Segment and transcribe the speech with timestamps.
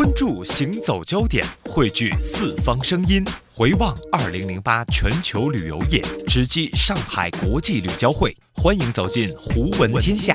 [0.00, 3.22] 关注行走焦点，汇聚四方声音，
[3.54, 8.34] 回望二零零八全球旅游业，直击上海国际旅交会。
[8.54, 10.34] 欢迎走进胡闻天下。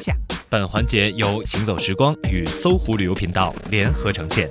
[0.49, 4.47] 本环节由行走时光与搜狐旅游频道联合呈现。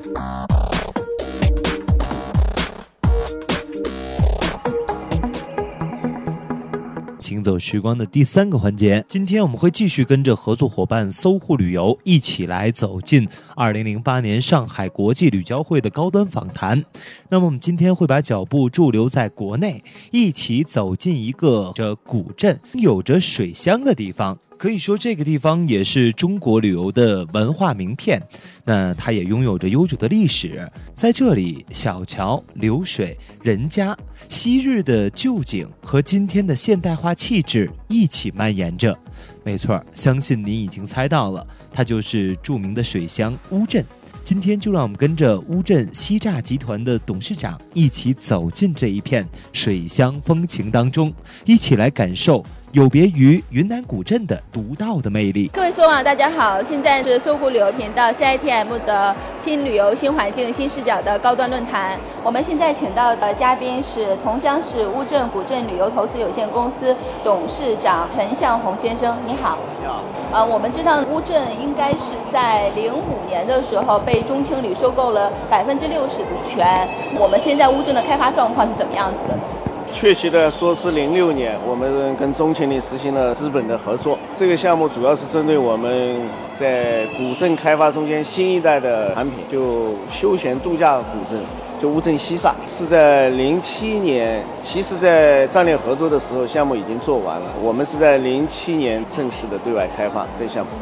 [7.24, 16.84] 行走时光的第三个环节，今天我们会继续跟着合作伙伴搜狐旅游一起来走进二零零八年上海国际旅交会的高端访谈。
[17.30, 19.82] 那么我们今天会把脚步驻留在国内，
[20.12, 24.38] 一起走进一个这古镇有着水乡的地方。
[24.56, 28.22] 可以说，这个地方也是中国旅游的文化名片。
[28.64, 33.94] 那它也拥有着悠久的历史，在这里，小桥流水、人家、
[34.28, 38.96] 昔日的旧景和今天的现代化气质一起蔓延着。
[39.44, 43.84] 没错，相信您已经猜到了，它就是著名的水乡乌镇。
[44.24, 51.12] 今天就让我们跟着乌镇西栅集团的董事长一起走进这一片水乡风情当中，
[51.44, 52.42] 一起来感受。
[52.74, 55.48] 有别于云南古镇的独到的魅力。
[55.54, 61.96] 各位搜网大家好，现在是搜狐旅游频道 CITM 的新旅游新环境新视角的高端论坛。
[62.24, 69.56] 我们现在请到的嘉宾是桐乡市乌镇古镇旅游投资有限公司董事长陈向红先生，你好。
[69.80, 70.02] 你好。
[70.32, 71.98] 呃，我们知道乌镇应该是
[72.32, 76.88] 在零五年的时候被中青旅收购了百分之六十股权。
[77.20, 79.42] 我们现在乌镇的开发状况是怎么样子的呢？
[79.94, 84.18] 确切的说是零六年，我们跟中青旅实行了资本的合作。
[84.34, 86.20] 这个项目主要是针对我们
[86.58, 91.40] 在古镇开发中间新一代的产品，就休闲度假古镇，
[91.80, 94.44] 就乌镇西萨，是在零七年。
[94.64, 97.46] 其实，在战略合作的时候，项目已经做完了。
[97.62, 100.72] 我们是在零七年正式的对外开放这项目。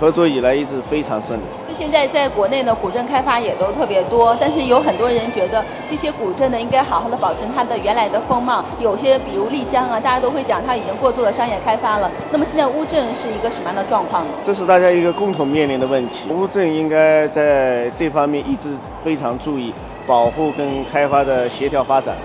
[0.00, 1.42] 合作以来一直非常顺利。
[1.68, 8.64] 就现在在国内呢，古镇开发也都特别多，但是有很多人觉得这些古镇呢应该好好的保存它的原来的风貌。
[8.80, 12.10] 有些比如丽江啊，大家都会讲它已经过度的商业开发了。
[12.32, 14.30] 那么现在乌镇是一个什么样的状况呢？
[14.42, 16.30] 这是大家一个共同面临的问题。
[16.30, 18.70] 乌镇应该在这方面一直
[19.04, 19.74] 非常注意
[20.06, 22.16] 保护跟开发的协调发展，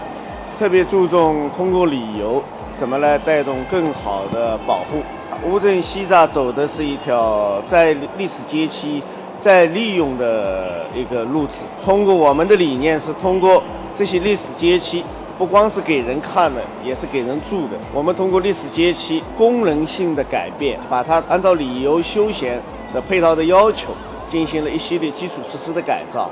[0.58, 2.42] 特别注重通过旅游
[2.78, 5.02] 怎么来带动更好的保护。
[5.46, 9.02] 乌镇西栅走的是一条在历史街区
[9.38, 11.66] 再利用的一个路子。
[11.84, 13.62] 通过我们的理念是通过
[13.96, 15.04] 这些历史街区，
[15.38, 17.78] 不光是给人看的，也是给人住的。
[17.94, 22.60] 我们通过历史街区功能性的改变，把它按照旅游休闲
[22.94, 23.94] 的配套的要求，
[24.32, 26.30] 进行了一系列基础设施的改造，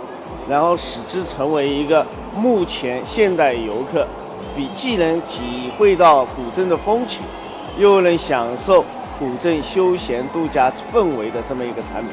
[0.49, 2.05] 然后使之成为一个
[2.35, 4.07] 目前现代游客
[4.55, 7.21] 比既能体会到古镇的风情。
[7.75, 8.85] 又能享受
[9.17, 12.11] 古镇休闲度假氛围的这么一个产品，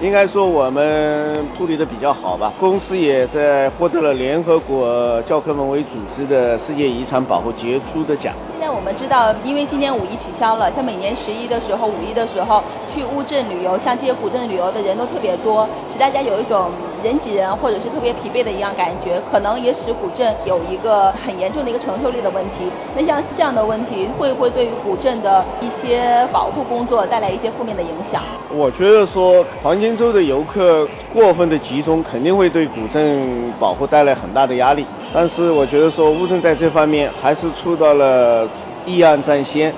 [0.00, 2.50] 应该说我们处理的比较好吧。
[2.58, 8.32] 公司也在获得了联合国教科文为组织的世界遗产保护杰出的奖。
[8.52, 16.70] 现在我们知道，因为今年五一取消了，像每年十一的时候、五一的时候去乌镇旅游，像这些古镇旅游的人都特别多，使大家有一种。
[17.02, 22.70] 人挤人，或者是特别疲惫的一样感觉，可能也使古镇有一个很严重的一个承受力的问题。
[22.96, 28.22] 那像这样的问题，会不会对于古镇的一些保护工作带来一些负面的影响？
[28.50, 34.84] 我觉得说黄金周的游客过分的集中，肯定会对古镇保护带来很大的压力。
[35.14, 38.46] 但是我觉得说乌镇在这方面还是出到了
[38.84, 39.72] 议案在先，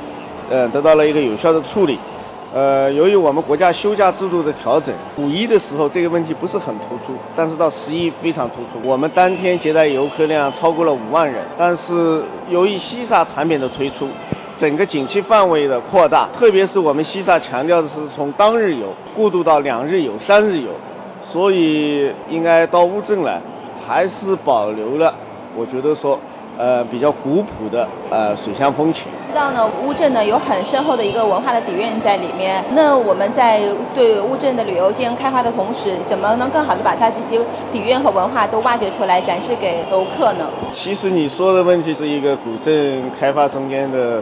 [0.51, 1.99] 呃，得到了一个有效的处理。
[2.55, 8.81] 呃，由于我们国家休假制度的调整，五一的时候这个问题不是很突出，但是到十一非常突出。
[8.83, 14.09] 我们当天接待游客量超过了五万人，但是由于西沙产品的推出，
[14.57, 20.71] 整个景区范围的扩大，特别是我们西沙强调的是从当日游过渡到两日游、三日游，
[21.23, 23.39] 所以应该到乌镇来，
[23.87, 25.15] 还是保留了，
[25.55, 26.19] 我觉得说。
[26.59, 29.07] 呃，比较古朴的呃水乡风情。
[29.31, 32.65] 知道呢，乌镇呢有很深厚的一个文化的底蕴在里面。
[32.75, 33.61] 那我们在
[33.95, 37.39] 对乌镇的旅游进行开发的同时，怎么能更好的把它这些
[37.73, 40.51] 底蕴和文化都挖掘出来，展示给游客呢？
[40.73, 44.21] 其实你说的问题是一个古镇开发中间的。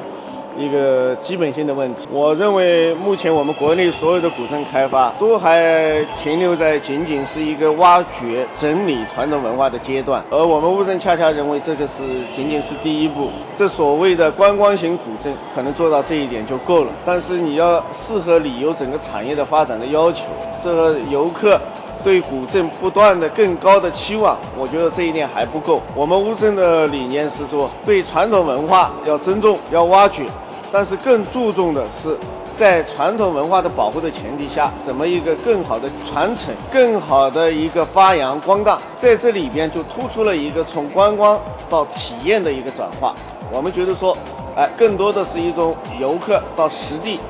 [0.58, 12.02] 一个基本性的问题，我认为目前我们国内所有的古镇开发都还停留在仅仅是一个挖掘、整理传统文化的阶段，而我们乌镇恰恰认为这个是
[12.34, 13.30] 仅仅是第一步。
[13.54, 20.24] 这所谓的观光型古镇可能做到这一点就够了，但是你要适合旅游整个产业的发展的要求，
[20.62, 21.60] 适合游客
[22.02, 25.82] 对古镇不断的更高的期望，我觉得这一点还不够。
[25.94, 30.24] 我们乌镇的理念是说，对传统文化要尊重，要挖掘。
[30.72, 32.16] 但是更注重的是
[32.56, 43.14] 在传统文化的保护的前提下，怎么一个更好的传承、更好的一个发扬光大，在这里边就突出了一个从观光到体验的一个转化。
[43.52, 44.16] 我们觉得说，
[44.56, 47.20] 哎，更多的是一种游客到实地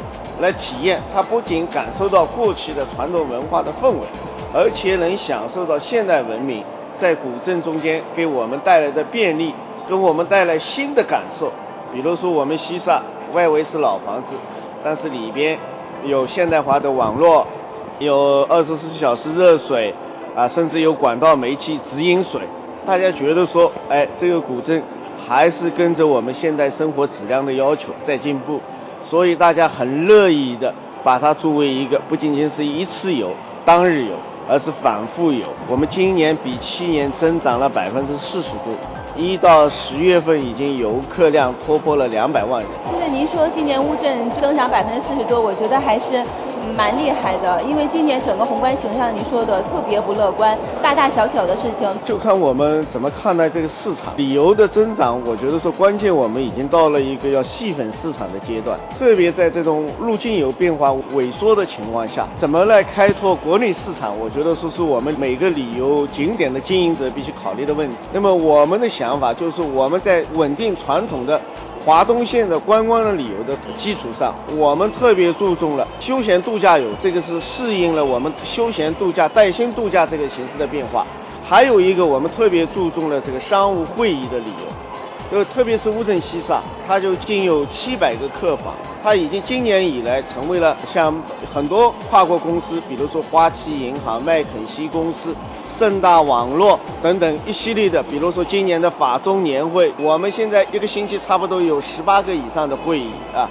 [0.41, 4.07] 来体验，他不仅感受到过去的传统文化的氛围，
[4.55, 6.65] 而且能享受到现代文明
[6.97, 9.53] 在古镇中间给我们带来的便利，
[9.89, 11.53] 给我们带来新的感受。
[11.93, 13.03] 比如说，我们西沙
[13.37, 14.35] 外围是老房子。
[14.83, 15.59] 但是里边
[16.05, 17.47] 有现代化的网络，
[17.99, 19.93] 有二十四小时热水，
[20.35, 22.41] 啊，甚至有管道煤气直饮水。
[22.87, 24.81] 大家觉得说，哎，这个古镇
[25.29, 28.61] 还是跟着我们现代生活质量的要求在进步，
[29.03, 30.73] 所以大家很乐意的
[31.03, 33.33] 把它作为一个不仅仅是一次游、
[33.65, 34.15] 当日游，
[34.49, 35.47] 而是反复游。
[35.69, 38.73] 我们今年比去年增长了百分之四十多。
[39.17, 42.71] 一到十月份，已经游客量突破了两百万人。
[42.91, 46.23] 现在您说今年乌镇增长百分之四十多，我觉得还是。
[46.75, 54.15] 蛮厉害的，因为今年整个宏观形象，你说的特别不乐观，大大小小的事情，就看我们怎么看待这个市场。
[54.17, 64.19] 旅游的增长，我觉得说关键我们已经到了一个要细分市场的阶段，特别在这种入境游变化萎缩的情况下，怎么来开拓国内市场？
[64.19, 67.97] 我觉得说是我们每个旅游景点的经营者必须考虑的问题。
[68.13, 71.41] 那么我们的想法就是我们在稳定传统的。
[71.87, 81.07] 华东线的观光的旅游的基础上，我们特别注重了休闲度假游，这个是适应了我们休闲度假、带薪度假这个形式的变化。
[81.45, 84.86] 还有一个，我们特别注重了这个商务会议的旅游。
[85.33, 91.13] 呃，特别是乌镇西萨，它就仅有七百个客房，它已经今年以来成为了像
[91.53, 95.35] 很多跨国公司，比如说花旗银行、麦肯锡公司、
[95.69, 103.51] 盛大网络等等一系列的，比如说今年的法中年会，我们现在一个星期差不多有十八个以上的会议啊。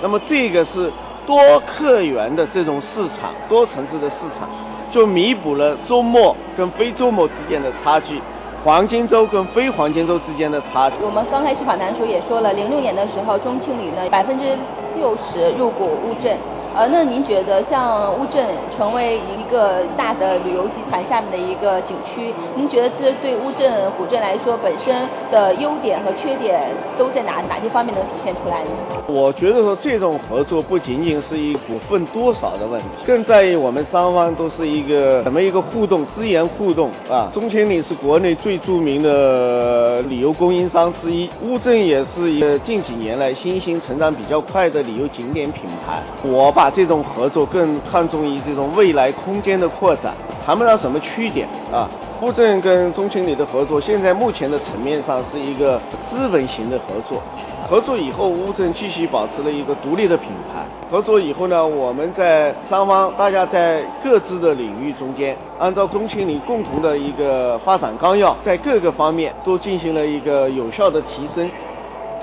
[0.00, 0.92] 那么这个是
[1.26, 4.48] 多客源的这种市场，多层次的市场，
[4.92, 8.20] 就弥补了周末跟非周末之间的差距。
[8.66, 10.96] 黄金周跟非黄金周之间的差距。
[11.04, 14.58] 我们刚开始访谈的时候也说了，零六年的时候，中青旅呢百分之
[14.96, 16.36] 六十入股乌镇。
[16.76, 18.44] 呃，那您觉得像乌镇
[18.76, 24.94] 成为一个大的旅游集团下面的一个景区，您觉得这对乌镇古镇来说本身
[25.32, 28.70] 的优点和缺点都在哪哪些方面能体现出来呢？
[29.08, 37.30] 我觉得说这种合作不仅仅是一股份多少的问题，更在于我们双方都是一个怎么一个互动资源互动啊。
[37.32, 46.02] 中青旅是国内最著名的旅游供应商之一，乌镇也是一个近几年来新兴成长比较快的旅游景点品牌。
[46.22, 50.12] 我把这种合作更看重于这种未来空间的扩展，
[50.44, 51.88] 谈不上什么缺点啊。
[52.22, 57.22] 乌镇跟中青旅的合作，现在目前的层面上是一个资本型的合作。
[57.68, 60.64] 合作以后，乌镇继续保持了一个独立的品牌。
[60.88, 71.50] 合作以后呢，我们在双方大家在各自的领域中间，按照中青旅共同的一个发展纲要，在各个方面都进行了一个有效的提升。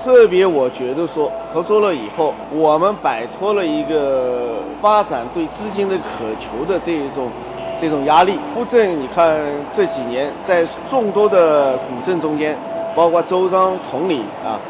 [0.02, 7.28] 特别我觉得说合作了以后，我们摆脱了一个发展对资金的渴求的这一种
[7.80, 8.38] 这种压力。
[8.56, 9.40] 乌镇，你看
[9.72, 12.56] 这几年在众多的古镇中间，
[12.94, 14.60] 包括周庄、同里啊，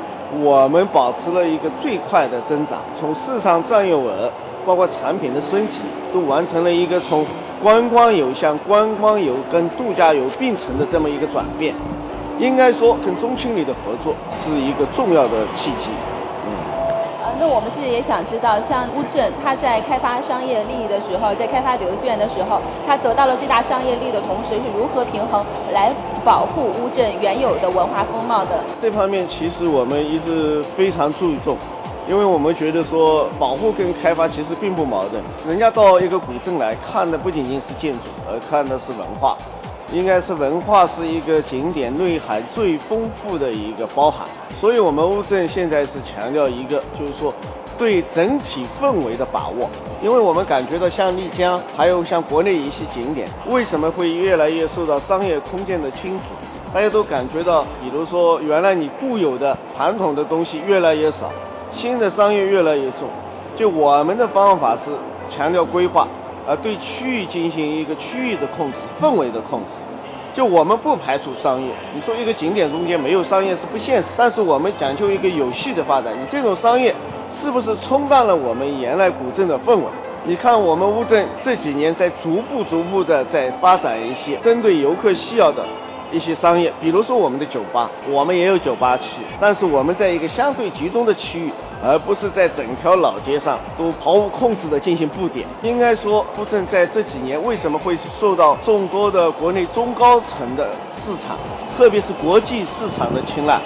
[0.41, 4.31] 我们保持了一个最快的增长，从市场占有额，
[4.65, 5.81] 包括产品的升级，
[6.13, 7.27] 都完成了一个从
[7.63, 11.75] 观光游向观光游跟度假游并存的这么一个转变。
[12.39, 15.91] 应该说，跟中青旅的合作是一个重要的契机。
[16.47, 16.51] 嗯，
[17.23, 28.65] 呃，那我们其实也想知道，像乌镇，它在开发商业利益的时候，在开发旅游资源的时候，它得到了最大商业利益的同时，是如何平衡来保护乌镇原有的文化风貌的？
[28.81, 31.57] 这方面其实我们一直非常注重，
[32.09, 35.23] 因为我们觉得说，保护跟开发其实并不矛盾。
[35.47, 39.37] 人家到一个古镇来看的不仅仅是建筑，而看的是文化。
[39.95, 44.27] 应该是文化是一个景点内涵最丰富的一个包含，
[44.59, 47.33] 所以我们乌镇现在是强调一个，就是说
[47.79, 49.71] 对整体氛围的把握。
[50.03, 56.75] 因为我们感觉到像丽江，还有像国内一些景点，为什么会越来越受到商业空间的侵蚀？
[56.75, 61.31] 大家都感觉到，比如说原来你固有的传统的东西越来越少，
[61.73, 63.09] 新的商业越来越重。
[63.57, 64.91] 就我们的方法是
[65.31, 66.09] 强调规划。
[66.47, 69.83] 呃，对区域进行一个区域的控制，氛围的控制。
[70.35, 74.11] 就我们不排除商业，你说一个景点中间没有商业是不现实。
[74.19, 76.95] 但是我们讲究一个有序的发展，你这种商业
[77.33, 79.85] 是不是冲淡了我们原来古镇的氛围？
[80.27, 85.65] 你看我们乌镇这几年在逐步逐步的在发展一些针对游客需要的
[86.11, 91.51] 一些商业，比如说我们的酒吧，我们也有酒吧区，但是我们在一个相对集中的区域，
[91.85, 95.47] 而不是在整条老街上都毫无控制的进行布点。
[95.63, 101.37] 应该说，乌镇在这几年为什么会受到众多的国内中高层的市场，
[101.77, 103.61] 特别是国际市场的青睐？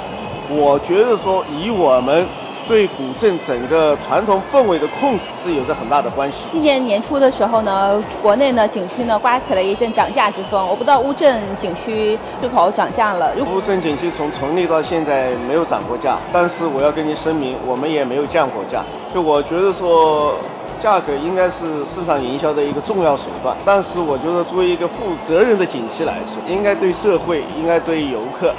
[0.51, 2.27] 我觉得说，以我们。
[2.69, 6.47] 对古镇整个传统氛围的控制是有着很大的关系。
[6.53, 10.69] 今年年初的时候呢，国内呢景区呢刮起了一阵涨价之风。
[10.69, 13.33] 我不知道乌镇景区是否涨价了。
[13.51, 18.85] 乌镇景区从成立到现在没有涨过价，但是我要跟你声明，我们也没有降过价。
[19.15, 20.35] 就我觉得说，
[20.79, 23.57] 价格应该是市场营销的一个重要手段。
[23.65, 28.53] 但是我觉得作为一个负责任的景区来说，应该对社会，应该对游客，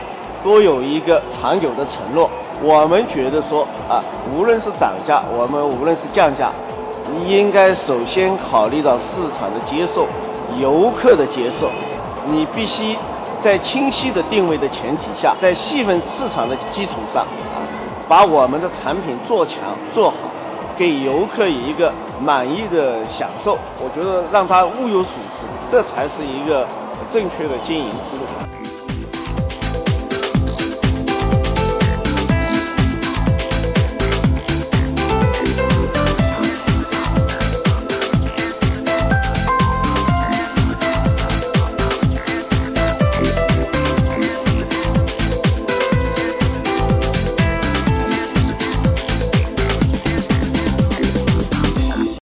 [0.44, 2.28] 都有一个长久的承诺。
[2.62, 4.04] 我们觉得说啊，
[4.36, 6.52] 无论是涨价，我们无论是降价，
[7.16, 10.06] 你应该首先考虑到市场的接受，
[10.60, 11.70] 游客的接受。
[12.28, 12.98] 你必须
[13.42, 17.26] 在清晰的定位的前提下，在细分市场的基础上，
[18.10, 20.18] 把我们的产品做强做好，
[20.78, 23.58] 给游客一个满意的享受。
[23.78, 26.68] 我觉得让他物有所值，这才是一个
[27.10, 28.69] 正确的经营之路。